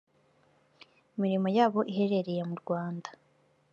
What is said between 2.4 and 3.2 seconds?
mu rwanda